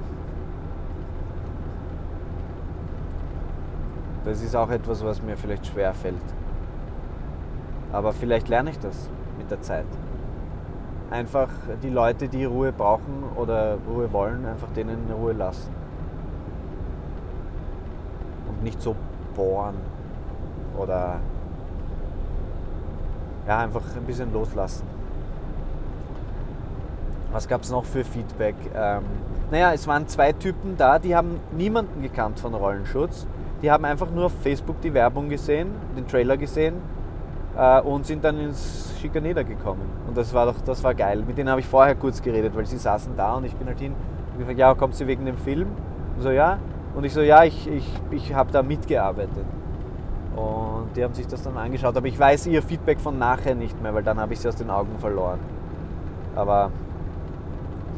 Das 4.25 4.43
ist 4.43 4.55
auch 4.55 4.71
etwas, 4.71 5.05
was 5.05 5.23
mir 5.23 5.37
vielleicht 5.37 5.67
schwer 5.67 5.93
fällt. 5.95 6.17
Aber 7.93 8.13
vielleicht 8.13 8.49
lerne 8.49 8.71
ich 8.71 8.79
das 8.79 9.09
mit 9.39 9.51
der 9.51 9.61
Zeit 9.61 9.87
einfach 11.13 11.49
die 11.83 11.91
Leute, 11.91 12.29
die 12.29 12.45
Ruhe 12.45 12.73
brauchen 12.73 13.25
oder 13.37 13.77
Ruhe 13.87 14.13
wollen, 14.13 14.47
einfach 14.47 14.69
denen 14.75 15.11
Ruhe 15.11 15.33
lassen. 15.33 15.71
Und 18.49 18.63
nicht 18.63 18.81
so 18.81 18.97
bohren 19.37 19.77
oder 20.79 21.21
ja, 23.47 23.59
einfach 23.59 23.83
ein 23.95 24.05
bisschen 24.05 24.33
loslassen. 24.33 24.87
Was 27.33 27.49
gab 27.49 27.63
es 27.63 27.71
noch 27.71 27.85
für 27.85 28.05
Feedback? 28.05 28.55
Ähm, 28.75 29.03
naja, 29.51 29.73
es 29.73 29.87
waren 29.87 30.07
zwei 30.07 30.33
Typen 30.33 30.77
da, 30.77 30.99
die 30.99 31.17
haben 31.17 31.41
niemanden 31.57 32.03
gekannt 32.03 32.39
von 32.39 32.55
Rollenschutz. 32.55 33.27
Die 33.63 33.71
haben 33.71 33.85
einfach 33.85 34.11
nur 34.11 34.27
auf 34.27 34.33
Facebook 34.43 34.81
die 34.81 34.93
Werbung 34.93 35.29
gesehen, 35.29 35.69
den 35.97 36.07
Trailer 36.07 36.37
gesehen 36.37 36.75
äh, 37.57 37.81
und 37.81 38.07
sind 38.07 38.25
dann 38.25 38.39
ins 38.39 38.93
Schikaneder 39.01 39.45
gekommen. 39.45 39.83
Und 40.07 40.17
das 40.17 40.35
war 40.35 40.47
doch, 40.47 40.61
das 40.65 40.83
war 40.85 40.95
geil. 40.95 41.23
Mit 41.27 41.39
denen 41.39 41.49
habe 41.49 41.61
ich 41.61 41.67
vorher 41.67 41.95
kurz 41.95 42.21
geredet, 42.21 42.55
weil 42.55 42.67
sie 42.67 42.77
saßen 42.77 43.17
da 43.17 43.35
und 43.35 43.45
ich 43.45 43.55
bin 43.55 43.67
halt 43.67 43.79
hin 43.79 43.95
und 44.33 44.39
gefragt, 44.39 44.59
ja, 44.59 44.75
kommt 44.75 44.95
sie 44.95 45.07
wegen 45.07 45.25
dem 45.25 45.39
Film? 45.39 45.69
Und 46.17 46.23
so, 46.23 46.31
ja. 46.31 46.59
Und 46.95 47.05
ich 47.05 47.15
so, 47.15 47.23
ja, 47.23 47.45
ich, 47.45 47.67
ich, 47.69 47.89
ich 48.11 48.35
habe 48.35 48.53
da 48.53 48.63
mitgearbeitet. 48.63 49.47
Und 50.37 50.89
die 50.97 51.05
haben 51.05 51.15
sich 51.15 51.27
das 51.27 51.43
dann 51.43 51.57
angeschaut. 51.57 51.97
Aber 51.97 52.07
ich 52.07 52.19
weiß 52.19 52.47
ihr 52.47 52.63
Feedback 52.63 53.01
von 53.01 53.19
nachher 53.19 53.55
nicht 53.55 53.81
mehr, 53.83 53.95
weil 53.95 54.03
dann 54.03 54.19
habe 54.19 54.33
ich 54.35 54.41
sie 54.41 54.49
aus 54.49 54.57
den 54.57 54.71
Augen 54.71 54.99
verloren. 54.99 55.39
Aber 56.35 56.71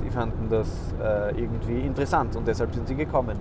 sie 0.03 0.11
fanden 0.11 0.49
das 0.51 0.69
äh, 1.03 1.41
irgendwie 1.41 1.81
interessant 1.81 2.37
und 2.37 2.47
deshalb 2.47 2.75
sind 2.75 2.89
sie 2.89 2.95
gekommen. 2.95 3.37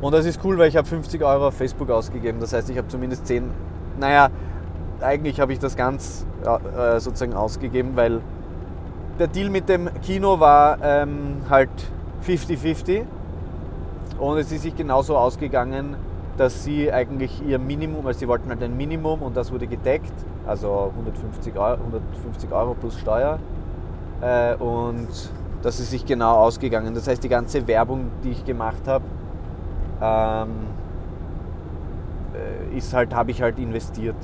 Und 0.00 0.12
das 0.12 0.26
ist 0.26 0.40
cool, 0.44 0.58
weil 0.58 0.68
ich 0.68 0.76
habe 0.76 0.86
50 0.86 1.22
Euro 1.22 1.48
auf 1.48 1.54
Facebook 1.54 1.90
ausgegeben. 1.90 2.38
Das 2.40 2.52
heißt, 2.52 2.68
ich 2.68 2.76
habe 2.76 2.88
zumindest 2.88 3.26
10 3.26 3.50
naja, 3.98 4.28
eigentlich 5.00 5.40
habe 5.40 5.52
ich 5.52 5.58
das 5.58 5.76
ganz 5.76 6.26
äh, 6.44 7.00
sozusagen 7.00 7.34
ausgegeben, 7.34 7.92
weil 7.94 8.20
der 9.18 9.28
Deal 9.28 9.50
mit 9.50 9.68
dem 9.68 9.88
Kino 10.02 10.40
war 10.40 10.78
ähm, 10.82 11.42
halt 11.48 11.70
50-50 12.26 13.04
und 14.18 14.38
es 14.38 14.50
ist 14.50 14.62
sich 14.62 14.74
genauso 14.74 15.16
ausgegangen, 15.16 15.96
dass 16.36 16.64
sie 16.64 16.92
eigentlich 16.92 17.46
ihr 17.46 17.58
Minimum, 17.60 18.06
also 18.06 18.18
sie 18.18 18.28
wollten 18.28 18.48
halt 18.48 18.62
ein 18.62 18.76
Minimum 18.76 19.22
und 19.22 19.36
das 19.36 19.52
wurde 19.52 19.68
gedeckt, 19.68 20.12
also 20.46 20.92
150 20.96 21.56
Euro, 21.56 21.74
150 21.74 22.50
Euro 22.50 22.74
plus 22.74 22.98
Steuer 22.98 23.38
äh, 24.24 24.54
und 24.56 25.08
das 25.62 25.80
ist 25.80 25.90
sich 25.90 26.06
genau 26.06 26.36
ausgegangen. 26.36 26.94
Das 26.94 27.06
heißt, 27.06 27.22
die 27.22 27.28
ganze 27.28 27.66
Werbung, 27.66 28.10
die 28.22 28.30
ich 28.30 28.44
gemacht 28.44 28.86
habe, 28.86 29.04
ähm, 30.00 30.50
äh, 32.34 32.76
ist 32.76 32.94
halt, 32.94 33.14
habe 33.14 33.30
ich 33.30 33.42
halt 33.42 33.58
investiert. 33.58 34.16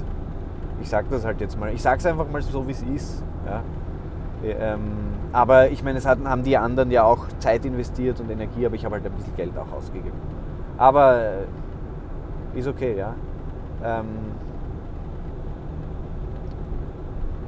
Ich 0.81 0.89
sage 0.89 1.09
das 1.11 1.25
halt 1.25 1.41
jetzt 1.41 1.59
mal. 1.59 1.73
Ich 1.73 1.83
sage 1.83 1.99
es 1.99 2.07
einfach 2.07 2.29
mal 2.31 2.41
so, 2.43 2.67
wie 2.67 2.73
es 2.73 2.83
ist. 2.83 3.23
Ja. 3.47 3.63
Ähm, 4.43 4.81
aber 5.33 5.71
ich 5.71 5.85
meine, 5.85 5.99
es 5.99 6.07
hatten, 6.07 6.29
haben 6.29 6.43
die 6.43 6.57
anderen 6.57 6.91
ja 6.91 7.05
auch 7.05 7.27
Zeit 7.39 7.65
investiert 7.67 8.21
und 8.21 8.31
Energie, 8.31 8.65
aber 8.65 8.75
ich 8.75 8.85
habe 8.85 8.95
halt 8.97 9.05
ein 9.05 9.13
bisschen 9.13 9.37
Geld 9.37 9.53
auch 9.59 9.77
ausgegeben. 9.77 10.17
Aber 10.79 11.21
äh, 12.55 12.59
ist 12.59 12.67
okay, 12.67 12.97
ja. 12.97 13.15
Ähm, 13.85 14.07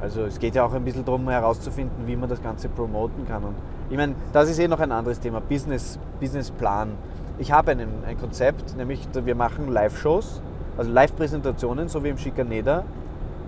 also 0.02 0.25
es 0.25 0.38
geht 0.38 0.54
ja 0.54 0.64
auch 0.64 0.75
ein 0.75 0.85
bisschen 0.85 1.04
darum 1.04 1.28
herauszufinden, 1.28 2.06
wie 2.06 2.16
man 2.16 2.28
das 2.28 2.42
Ganze 2.42 2.68
promoten 2.68 3.26
kann. 3.26 3.44
Und 3.44 3.54
ich 3.88 3.97
meine, 3.97 4.14
das 4.32 4.50
ist 4.50 4.59
eh 4.59 4.68
noch 4.68 4.80
ein 4.80 4.92
anderes 4.92 5.21
Thema, 5.21 5.40
Business, 5.40 5.99
Businessplan. 6.21 6.90
Ich 7.38 7.52
habe 7.52 7.71
ein 7.71 8.18
Konzept, 8.21 8.76
nämlich 8.76 9.09
wir 9.14 9.35
machen 9.35 9.68
Live-Shows 9.68 10.42
also 10.76 10.90
Live-Präsentationen, 10.90 11.88
so 11.88 12.02
wie 12.02 12.09
im 12.09 12.18
Schikaneder. 12.18 12.85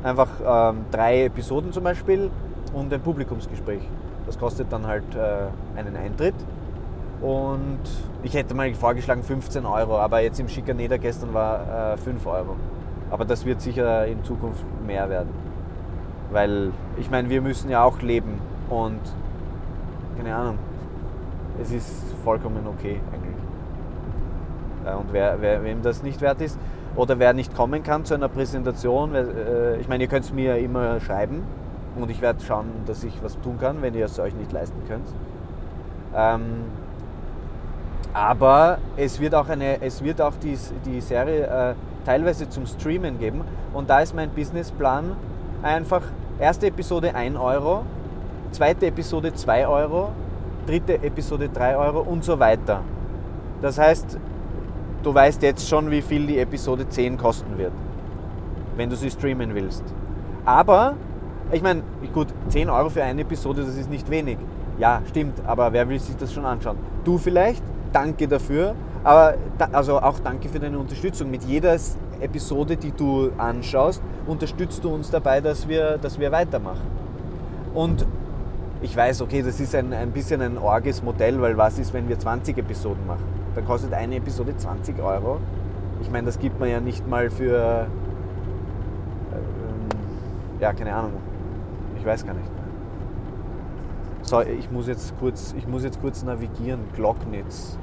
Einfach 0.02 0.28
ähm, 0.44 0.84
drei 0.90 1.24
Episoden 1.24 1.72
zum 1.72 1.84
Beispiel 1.84 2.30
und 2.74 2.92
ein 2.92 3.00
Publikumsgespräch. 3.00 3.82
Das 4.26 4.38
kostet 4.38 4.72
dann 4.72 4.86
halt 4.86 5.04
äh, 5.14 5.78
einen 5.78 5.96
Eintritt. 5.96 6.34
Und 7.22 7.80
ich 8.22 8.34
hätte 8.34 8.54
mal 8.54 8.72
vorgeschlagen 8.74 9.22
15 9.22 9.64
Euro, 9.64 9.98
aber 9.98 10.20
jetzt 10.20 10.38
im 10.40 10.48
Schikaneder 10.48 10.98
gestern 10.98 11.32
war 11.32 11.94
äh, 11.94 11.96
5 11.96 12.26
Euro. 12.26 12.56
Aber 13.10 13.24
das 13.24 13.46
wird 13.46 13.60
sicher 13.62 14.06
in 14.06 14.22
Zukunft 14.24 14.64
mehr 14.86 15.08
werden. 15.08 15.30
Weil 16.34 16.72
ich 16.96 17.12
meine, 17.12 17.30
wir 17.30 17.40
müssen 17.40 17.70
ja 17.70 17.84
auch 17.84 18.02
leben 18.02 18.40
und 18.68 18.98
keine 20.16 20.34
Ahnung, 20.34 20.58
es 21.62 21.70
ist 21.70 21.92
vollkommen 22.24 22.66
okay 22.66 22.98
eigentlich. 23.12 24.96
Und 24.98 25.12
wer, 25.12 25.40
wer, 25.40 25.62
wem 25.62 25.80
das 25.82 26.02
nicht 26.02 26.20
wert 26.20 26.40
ist, 26.40 26.58
oder 26.96 27.20
wer 27.20 27.34
nicht 27.34 27.54
kommen 27.54 27.84
kann 27.84 28.04
zu 28.04 28.14
einer 28.14 28.28
Präsentation, 28.28 29.14
äh, 29.14 29.76
ich 29.76 29.86
meine, 29.86 30.02
ihr 30.02 30.08
könnt 30.08 30.24
es 30.24 30.32
mir 30.32 30.58
immer 30.58 30.98
schreiben 30.98 31.44
und 31.94 32.10
ich 32.10 32.20
werde 32.20 32.42
schauen, 32.42 32.66
dass 32.86 33.04
ich 33.04 33.22
was 33.22 33.40
tun 33.40 33.56
kann, 33.60 33.80
wenn 33.80 33.94
ihr 33.94 34.06
es 34.06 34.18
euch 34.18 34.34
nicht 34.34 34.50
leisten 34.50 34.82
könnt. 34.88 35.06
Ähm, 36.16 36.64
aber 38.12 38.78
es 38.96 39.20
wird 39.20 39.36
auch, 39.36 39.48
eine, 39.48 39.80
es 39.82 40.02
wird 40.02 40.20
auch 40.20 40.34
die, 40.42 40.58
die 40.84 41.00
Serie 41.00 41.46
äh, 41.46 41.74
teilweise 42.04 42.48
zum 42.48 42.66
Streamen 42.66 43.20
geben 43.20 43.42
und 43.72 43.88
da 43.88 44.00
ist 44.00 44.16
mein 44.16 44.30
Businessplan 44.30 45.16
einfach 45.62 46.02
erste 46.38 46.66
Episode 46.66 47.14
1 47.14 47.36
Euro, 47.38 47.84
zweite 48.50 48.86
Episode 48.86 49.32
2 49.32 49.66
Euro, 49.66 50.10
dritte 50.66 50.94
Episode 51.02 51.48
3 51.48 51.76
Euro 51.76 52.00
und 52.00 52.24
so 52.24 52.38
weiter. 52.38 52.80
Das 53.62 53.78
heißt, 53.78 54.18
du 55.02 55.14
weißt 55.14 55.42
jetzt 55.42 55.68
schon, 55.68 55.90
wie 55.90 56.02
viel 56.02 56.26
die 56.26 56.38
Episode 56.38 56.88
10 56.88 57.16
kosten 57.16 57.56
wird, 57.56 57.72
wenn 58.76 58.90
du 58.90 58.96
sie 58.96 59.10
streamen 59.10 59.54
willst. 59.54 59.84
Aber, 60.44 60.94
ich 61.52 61.62
meine, 61.62 61.82
gut, 62.12 62.28
10 62.48 62.68
Euro 62.68 62.90
für 62.90 63.02
eine 63.02 63.22
Episode, 63.22 63.62
das 63.64 63.76
ist 63.76 63.90
nicht 63.90 64.10
wenig. 64.10 64.38
Ja, 64.78 65.02
stimmt, 65.08 65.40
aber 65.46 65.72
wer 65.72 65.88
will 65.88 66.00
sich 66.00 66.16
das 66.16 66.32
schon 66.32 66.44
anschauen? 66.44 66.76
Du 67.04 67.16
vielleicht, 67.16 67.62
danke 67.92 68.26
dafür, 68.26 68.74
aber 69.04 69.34
da, 69.56 69.68
also 69.72 70.00
auch 70.00 70.18
danke 70.18 70.48
für 70.48 70.58
deine 70.58 70.78
Unterstützung. 70.78 71.30
Mit 71.30 71.44
jeder 71.44 71.74
Episode, 72.20 72.76
die 72.76 72.92
du 72.92 73.30
anschaust, 73.38 74.02
unterstützt 74.26 74.82
du 74.84 74.94
uns 74.94 75.10
dabei, 75.10 75.40
dass 75.40 75.68
wir, 75.68 75.98
dass 75.98 76.18
wir 76.18 76.32
weitermachen. 76.32 76.86
Und 77.74 78.06
ich 78.82 78.96
weiß, 78.96 79.22
okay, 79.22 79.42
das 79.42 79.60
ist 79.60 79.74
ein, 79.74 79.92
ein 79.92 80.10
bisschen 80.10 80.42
ein 80.42 80.58
orges 80.58 81.02
Modell, 81.02 81.40
weil 81.40 81.56
was 81.56 81.78
ist, 81.78 81.92
wenn 81.92 82.08
wir 82.08 82.18
20 82.18 82.58
Episoden 82.58 83.06
machen? 83.06 83.24
Dann 83.54 83.64
kostet 83.64 83.92
eine 83.92 84.16
Episode 84.16 84.56
20 84.56 85.00
Euro. 85.02 85.38
Ich 86.02 86.10
meine, 86.10 86.26
das 86.26 86.38
gibt 86.38 86.60
man 86.60 86.68
ja 86.68 86.80
nicht 86.80 87.08
mal 87.08 87.30
für, 87.30 87.86
ähm, 89.32 90.60
ja, 90.60 90.72
keine 90.72 90.94
Ahnung. 90.94 91.12
Ich 91.98 92.04
weiß 92.04 92.26
gar 92.26 92.34
nicht. 92.34 92.50
So, 94.22 94.40
ich 94.40 94.70
muss 94.70 94.86
jetzt 94.86 95.14
kurz, 95.18 95.54
ich 95.56 95.66
muss 95.66 95.84
jetzt 95.84 96.00
kurz 96.00 96.22
navigieren. 96.22 96.80
Glocknitz. 96.94 97.78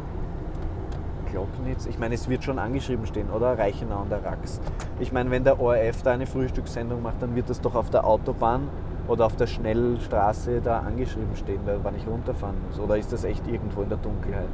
Glocknitz. 1.32 1.86
Ich 1.86 1.98
meine, 1.98 2.16
es 2.16 2.30
wird 2.30 2.44
schon 2.44 2.60
angeschrieben 2.60 3.06
stehen, 3.06 3.30
oder? 3.30 3.58
Reichenau 3.58 4.02
und 4.02 4.12
der 4.12 4.24
Rax. 4.24 4.60
Ich 5.00 5.12
meine, 5.12 5.32
wenn 5.32 5.44
der 5.44 5.60
ORF 5.60 6.04
da 6.04 6.12
eine 6.12 6.26
Frühstückssendung 6.26 7.02
macht, 7.02 7.22
dann 7.22 7.36
wird 7.36 7.50
das 7.50 7.62
doch 7.62 7.76
auf 7.76 7.90
der 7.90 8.06
Autobahn 8.06 8.68
oder 9.08 9.26
auf 9.26 9.36
der 9.36 9.48
Schnellstraße 9.48 10.62
da 10.62 10.80
angeschrieben 10.80 11.36
stehen, 11.36 11.62
wann 11.66 11.96
ich 11.96 12.08
runterfahren 12.08 12.56
muss. 12.68 12.80
Oder 12.80 12.98
ist 12.98 13.12
das 13.12 13.24
echt 13.24 13.48
irgendwo 13.48 13.82
in 13.82 13.90
der 13.90 13.98
Dunkelheit? 13.98 14.48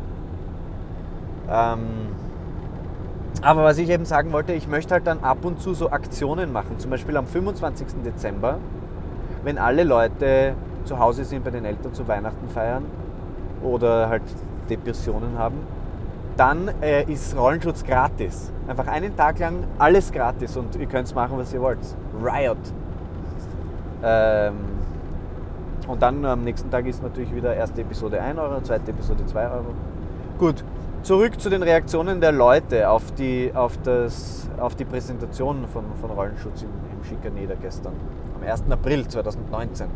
Ähm, 1.50 2.08
aber 3.42 3.64
was 3.64 3.78
ich 3.78 3.90
eben 3.90 4.06
sagen 4.06 4.32
wollte, 4.32 4.54
ich 4.54 4.68
möchte 4.68 4.94
halt 4.94 5.06
dann 5.06 5.20
ab 5.20 5.44
und 5.44 5.62
zu 5.62 5.74
so 5.74 5.92
Aktionen 5.92 6.52
machen. 6.52 6.80
Zum 6.80 6.90
Beispiel 6.90 7.16
am 7.18 7.28
25. 7.28 7.88
Dezember, 8.04 8.58
wenn 9.44 9.58
alle 9.58 9.84
Leute 9.84 10.54
zu 10.86 10.98
Hause 10.98 11.24
sind, 11.24 11.44
bei 11.44 11.52
den 11.52 11.66
Eltern 11.66 11.94
zu 11.94 12.08
Weihnachten 12.08 12.50
feiern 12.50 12.86
oder 13.64 14.10
halt 14.10 14.24
Depressionen 14.70 15.38
haben, 15.38 15.58
dann 16.38 16.70
äh, 16.82 17.04
ist 17.12 17.36
Rollenschutz 17.36 17.84
gratis. 17.84 18.52
Einfach 18.68 18.88
einen 18.88 19.16
Tag 19.16 19.40
lang 19.40 19.64
alles 19.80 20.12
gratis 20.12 20.56
und 20.56 20.76
ihr 20.76 20.86
könnt 20.86 21.14
machen, 21.16 21.38
was 21.38 21.54
ihr 21.54 21.62
wollt. 21.62 21.80
Riot. 22.24 22.58
Ähm, 24.04 24.56
und 25.88 26.02
dann 26.02 26.24
am 26.26 26.44
nächsten 26.44 26.70
Tag 26.70 26.86
ist 26.86 27.02
natürlich 27.02 27.34
wieder 27.34 27.56
erste 27.56 27.82
Episode 27.82 28.22
1 28.22 28.38
Euro, 28.38 28.62
zweite 28.62 28.92
Episode 28.92 29.26
2 29.26 29.50
Euro. 29.50 29.74
Gut, 30.38 30.64
zurück 31.02 31.40
zu 31.40 31.50
den 31.50 31.64
Reaktionen 31.64 32.22
der 32.22 32.32
Leute 32.32 32.90
auf 32.90 33.12
die, 33.14 33.52
auf 33.54 33.78
das, 33.84 34.50
auf 34.60 34.76
die 34.76 34.86
Präsentation 34.86 35.66
von, 35.72 35.86
von 36.00 36.12
Rollenschutz 36.12 36.62
im, 36.62 36.70
im 36.96 37.04
Schikaneder 37.06 37.56
gestern, 37.56 37.94
am 38.40 38.48
1. 38.48 38.64
April 38.70 39.08
2019. 39.08 39.88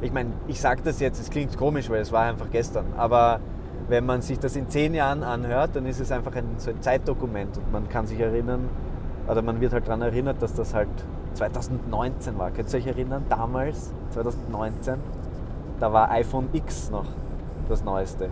Ich 0.00 0.12
meine, 0.12 0.30
ich 0.46 0.60
sage 0.60 0.80
das 0.84 1.00
jetzt, 1.00 1.20
es 1.20 1.28
klingt 1.28 1.56
komisch, 1.56 1.90
weil 1.90 2.00
es 2.00 2.12
war 2.12 2.22
einfach 2.22 2.46
gestern, 2.50 2.86
aber 2.96 3.40
wenn 3.88 4.04
man 4.04 4.22
sich 4.22 4.38
das 4.38 4.54
in 4.56 4.68
zehn 4.68 4.94
Jahren 4.94 5.22
anhört, 5.22 5.74
dann 5.74 5.86
ist 5.86 6.00
es 6.00 6.12
einfach 6.12 6.34
ein, 6.36 6.44
so 6.58 6.70
ein 6.70 6.80
Zeitdokument 6.82 7.56
und 7.56 7.72
man 7.72 7.88
kann 7.88 8.06
sich 8.06 8.20
erinnern, 8.20 8.68
oder 9.26 9.42
man 9.42 9.60
wird 9.60 9.72
halt 9.72 9.86
daran 9.86 10.02
erinnert, 10.02 10.42
dass 10.42 10.54
das 10.54 10.74
halt 10.74 10.88
2019 11.34 12.38
war. 12.38 12.50
Könnt 12.50 12.72
ihr 12.72 12.78
euch 12.78 12.86
erinnern? 12.86 13.24
Damals, 13.28 13.92
2019, 14.10 14.96
da 15.80 15.92
war 15.92 16.10
iPhone 16.10 16.48
X 16.52 16.90
noch 16.90 17.06
das 17.68 17.84
Neueste. 17.84 18.28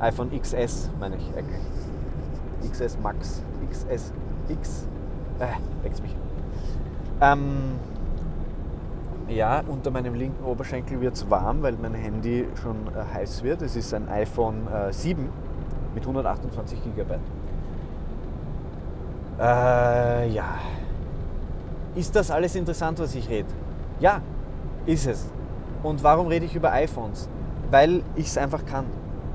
iPhone 0.00 0.30
XS 0.30 0.90
meine 0.98 1.16
ich 1.16 1.32
eigentlich. 1.36 2.70
XS 2.70 2.98
Max, 3.02 3.42
XS, 3.70 4.12
X, 4.48 4.86
äh, 5.38 5.88
mich. 6.02 6.16
Ähm, 7.20 7.78
ja, 9.34 9.62
unter 9.66 9.90
meinem 9.90 10.14
linken 10.14 10.44
Oberschenkel 10.44 11.00
wird 11.00 11.14
es 11.14 11.28
warm, 11.28 11.62
weil 11.62 11.74
mein 11.80 11.94
Handy 11.94 12.46
schon 12.60 12.76
äh, 12.88 13.14
heiß 13.14 13.42
wird. 13.42 13.62
Es 13.62 13.76
ist 13.76 13.92
ein 13.94 14.08
iPhone 14.08 14.66
äh, 14.68 14.92
7 14.92 15.28
mit 15.94 16.02
128 16.02 16.78
GB. 16.82 17.14
Äh, 19.38 20.28
ja. 20.30 20.58
Ist 21.94 22.14
das 22.16 22.30
alles 22.30 22.54
interessant, 22.54 22.98
was 22.98 23.14
ich 23.14 23.28
rede? 23.28 23.48
Ja, 24.00 24.20
ist 24.86 25.06
es. 25.06 25.30
Und 25.82 26.02
warum 26.02 26.28
rede 26.28 26.46
ich 26.46 26.54
über 26.54 26.72
iPhones? 26.72 27.28
Weil 27.70 28.02
ich 28.14 28.26
es 28.26 28.38
einfach 28.38 28.64
kann. 28.64 28.86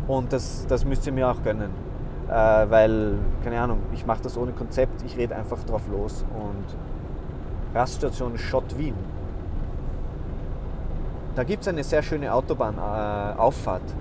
Und 0.07 0.31
das, 0.33 0.65
das 0.67 0.85
müsst 0.85 1.05
ihr 1.05 1.13
mir 1.13 1.29
auch 1.29 1.43
gönnen. 1.43 1.71
Äh, 2.27 2.31
weil, 2.31 3.19
keine 3.43 3.59
Ahnung, 3.61 3.79
ich 3.93 4.05
mache 4.05 4.21
das 4.23 4.37
ohne 4.37 4.51
Konzept, 4.51 5.01
ich 5.03 5.17
rede 5.17 5.35
einfach 5.35 5.63
drauf 5.63 5.83
los. 5.91 6.25
Und 6.33 7.75
Raststation 7.75 8.37
Schott 8.37 8.77
Wien. 8.77 8.95
Da 11.37 11.43
gibt 11.43 11.61
es 11.61 11.67
eine 11.67 11.83
sehr 11.83 12.01
schöne 12.01 12.33
Autobahnauffahrt. 12.33 13.83
Äh, 13.83 13.93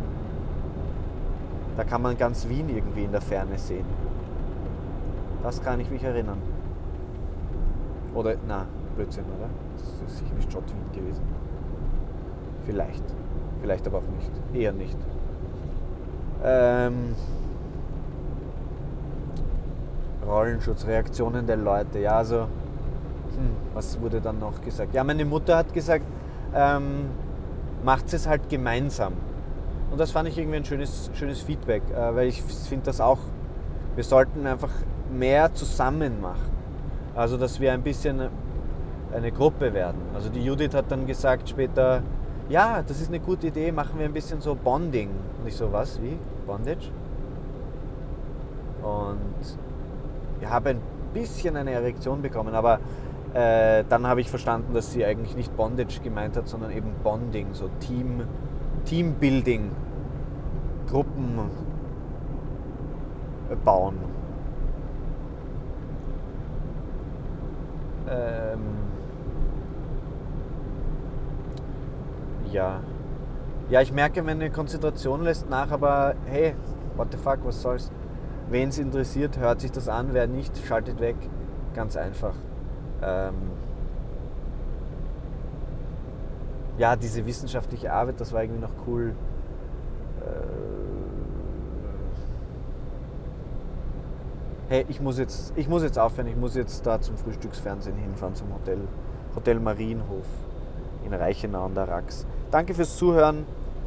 da 1.77 1.85
kann 1.85 2.01
man 2.01 2.17
ganz 2.17 2.49
Wien 2.49 2.71
irgendwie 2.71 3.05
in 3.05 3.13
der 3.13 3.21
Ferne 3.21 3.59
sehen. 3.59 3.85
Das 5.43 5.63
kann 5.63 5.79
ich 5.79 5.91
mich 5.91 6.03
erinnern. 6.03 6.39
Oder, 8.15 8.37
na, 8.49 8.65
Blödsinn, 8.97 9.25
oder? 9.25 9.51
Das 9.75 10.11
ist 10.11 10.19
sicher 10.19 10.35
nicht 10.35 10.51
Schott 10.51 10.65
Wien 10.67 10.99
gewesen. 10.99 11.23
Vielleicht. 12.65 13.05
Vielleicht 13.61 13.87
aber 13.87 13.99
auch 13.99 14.15
nicht. 14.17 14.31
Eher 14.55 14.73
nicht. 14.73 14.97
Ähm, 16.43 17.15
Rollenschutz, 20.27 20.87
Reaktionen 20.87 21.47
der 21.47 21.59
Leute. 21.59 21.99
Ja, 21.99 22.17
also, 22.17 22.45
hm, 22.45 23.51
was 23.75 24.01
wurde 24.01 24.23
dann 24.23 24.39
noch 24.39 24.59
gesagt? 24.63 24.95
Ja, 24.95 25.05
meine 25.05 25.27
Mutter 25.27 25.59
hat 25.59 25.75
gesagt, 25.75 26.07
ähm, 26.55 27.11
macht 27.87 28.13
es 28.13 28.27
halt 28.27 28.49
gemeinsam. 28.49 29.13
Und 29.93 30.01
das 30.01 30.11
fand 30.11 30.29
ich 30.29 30.37
irgendwie 30.37 30.57
ein 30.57 30.65
schönes, 30.65 31.09
schönes 31.15 31.41
Feedback, 31.41 31.83
äh, 31.91 32.15
weil 32.17 32.27
ich 32.27 32.43
finde 32.43 32.87
das 32.87 33.01
auch, 33.01 33.21
wir 33.95 34.03
sollten 34.03 34.45
einfach 34.45 34.73
mehr 35.13 35.55
zusammen 35.55 36.21
machen. 36.21 36.51
Also, 37.15 37.37
dass 37.39 37.61
wir 37.61 37.73
ein 37.73 37.83
bisschen 37.83 38.29
eine 39.15 39.31
Gruppe 39.31 39.73
werden. 39.73 40.03
Also, 40.15 40.29
die 40.29 40.45
Judith 40.45 40.75
hat 40.75 40.91
dann 40.91 41.07
gesagt 41.07 41.49
später, 41.49 42.03
ja, 42.49 42.83
das 42.83 43.01
ist 43.01 43.09
eine 43.09 43.21
gute 43.21 43.47
Idee, 43.47 43.71
machen 43.71 44.01
wir 44.01 44.07
ein 44.07 44.13
bisschen 44.13 44.41
so 44.41 44.57
Bonding. 44.57 45.11
Und 45.41 45.47
ich 45.47 45.55
so, 45.55 45.73
was, 45.73 46.03
wie? 46.03 46.19
Bondage? 46.45 46.91
Und 48.83 49.57
ich 50.41 50.49
habe 50.49 50.71
ein 50.71 50.81
bisschen 51.15 51.57
eine 51.57 51.71
Erektion 51.71 52.21
bekommen, 52.21 52.55
aber 52.57 52.81
äh, 53.37 53.85
dann 53.87 54.07
habe 54.07 54.23
ich 54.23 54.31
verstanden, 54.31 54.73
dass 54.73 54.93
sie 54.93 55.05
eigentlich 55.05 55.37
nicht 55.37 55.55
Bondage 55.59 56.01
gemeint 56.03 56.39
hat, 56.39 56.49
sondern 56.49 56.71
eben 56.71 56.95
Bonding, 57.03 57.49
so 57.53 57.69
Team, 57.81 58.23
Teambuilding, 58.87 59.73
Gruppen 60.89 61.51
äh, 63.51 63.57
bauen. 63.57 63.99
Ähm, 68.09 68.61
ja. 72.51 72.81
Ja, 73.69 73.83
ich 73.83 73.93
merke, 73.93 74.23
meine 74.23 74.49
Konzentration 74.51 75.25
lässt 75.25 75.51
nach, 75.51 75.71
aber 75.73 76.15
hey, 76.25 76.55
what 76.97 77.09
the 77.13 77.19
fuck, 77.19 77.41
was 77.45 77.61
soll's? 77.61 77.91
Wen 78.49 78.71
es 78.71 78.79
interessiert, 78.79 79.39
hört 79.39 79.61
sich 79.61 79.73
das 79.73 79.89
an, 79.89 80.11
wer 80.13 80.27
nicht, 80.27 80.57
schaltet 80.67 81.01
weg. 81.01 81.17
Ganz 81.75 81.99
einfach. 81.99 82.33
Ähm, 83.03 83.35
ja, 86.79 86.97
diese 86.97 87.25
wissenschaftliche 87.27 87.93
Arbeit, 87.93 88.21
das 88.21 88.33
war 88.33 88.43
irgendwie 88.43 88.63
noch 88.63 88.73
cool. 88.87 89.15
Äh, 90.21 90.67
hey, 94.69 94.87
ich 94.89 95.01
muss, 95.01 95.19
jetzt, 95.19 95.53
ich 95.57 95.69
muss 95.69 95.83
jetzt 95.83 95.99
aufhören, 95.99 96.29
ich 96.29 96.37
muss 96.37 96.55
jetzt 96.55 96.87
da 96.87 97.01
zum 97.01 97.17
Frühstücksfernsehen 97.17 97.97
hinfahren, 97.97 98.35
zum 98.35 98.53
Hotel, 98.53 98.79
Hotel 99.35 99.59
Marienhof 99.61 100.27
in 101.05 101.15
Reichenau 101.15 101.65
an 101.67 101.75
der 101.75 101.89
Rax. 101.89 102.27
Danke 102.51 102.75
fürs 102.75 102.97
Zuhören. 102.97 103.47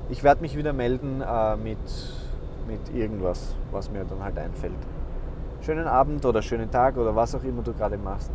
Ich 0.09 0.23
werde 0.23 0.41
mich 0.41 0.57
wieder 0.57 0.73
melden 0.73 1.21
äh, 1.21 1.55
mit, 1.57 1.77
mit 2.67 2.95
irgendwas, 2.95 3.53
was 3.71 3.91
mir 3.91 4.03
dann 4.05 4.23
halt 4.23 4.37
einfällt. 4.39 4.73
Schönen 5.61 5.85
Abend 5.87 6.25
oder 6.25 6.41
schönen 6.41 6.71
Tag 6.71 6.97
oder 6.97 7.15
was 7.15 7.35
auch 7.35 7.43
immer 7.43 7.61
du 7.61 7.73
gerade 7.73 7.97
machst. 7.97 8.31